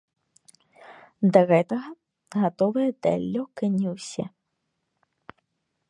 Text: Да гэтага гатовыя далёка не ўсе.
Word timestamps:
Да 1.35 1.41
гэтага 1.51 1.89
гатовыя 2.45 2.89
далёка 3.07 3.63
не 3.77 3.87
ўсе. 3.97 4.25